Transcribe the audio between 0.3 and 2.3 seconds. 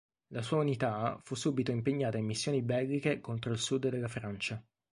sua unità fu subito impegnata in